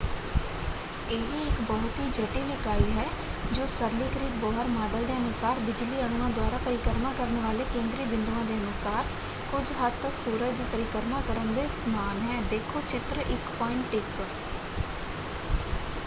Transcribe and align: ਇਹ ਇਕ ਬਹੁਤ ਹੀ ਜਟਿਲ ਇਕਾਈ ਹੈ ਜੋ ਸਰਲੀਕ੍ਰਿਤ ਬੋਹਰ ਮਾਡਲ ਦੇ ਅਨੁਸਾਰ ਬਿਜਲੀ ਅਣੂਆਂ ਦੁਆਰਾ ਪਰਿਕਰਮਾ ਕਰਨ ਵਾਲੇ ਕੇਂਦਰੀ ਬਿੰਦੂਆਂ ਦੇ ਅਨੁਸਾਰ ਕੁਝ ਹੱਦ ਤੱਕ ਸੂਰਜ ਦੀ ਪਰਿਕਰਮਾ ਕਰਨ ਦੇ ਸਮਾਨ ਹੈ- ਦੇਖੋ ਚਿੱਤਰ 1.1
ਇਹ 1.07 1.33
ਇਕ 1.39 1.59
ਬਹੁਤ 1.61 1.99
ਹੀ 1.99 2.05
ਜਟਿਲ 2.13 2.49
ਇਕਾਈ 2.51 2.91
ਹੈ 2.91 3.05
ਜੋ 3.51 3.65
ਸਰਲੀਕ੍ਰਿਤ 3.69 4.39
ਬੋਹਰ 4.41 4.67
ਮਾਡਲ 4.69 5.05
ਦੇ 5.05 5.13
ਅਨੁਸਾਰ 5.15 5.59
ਬਿਜਲੀ 5.59 6.01
ਅਣੂਆਂ 6.01 6.29
ਦੁਆਰਾ 6.31 6.57
ਪਰਿਕਰਮਾ 6.61 7.11
ਕਰਨ 7.17 7.37
ਵਾਲੇ 7.39 7.65
ਕੇਂਦਰੀ 7.73 8.05
ਬਿੰਦੂਆਂ 8.07 8.43
ਦੇ 8.45 8.55
ਅਨੁਸਾਰ 8.55 9.05
ਕੁਝ 9.51 9.63
ਹੱਦ 9.75 10.01
ਤੱਕ 10.01 10.15
ਸੂਰਜ 10.15 10.57
ਦੀ 10.57 10.65
ਪਰਿਕਰਮਾ 10.71 11.21
ਕਰਨ 11.27 11.53
ਦੇ 11.53 11.67
ਸਮਾਨ 11.75 12.21
ਹੈ- 12.23 12.41
ਦੇਖੋ 12.51 12.81
ਚਿੱਤਰ 12.87 13.23
1.1 13.29 14.27